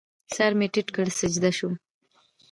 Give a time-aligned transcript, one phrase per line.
[0.35, 1.73] سر مې ټیټ کړ، سجده شوم